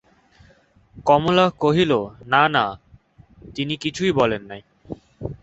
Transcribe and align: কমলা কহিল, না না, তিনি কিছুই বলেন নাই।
কমলা 1.05 1.45
কহিল, 1.59 1.91
না 2.25 2.43
না, 2.47 2.65
তিনি 3.55 3.73
কিছুই 3.77 4.11
বলেন 4.11 4.41
নাই। 4.43 4.61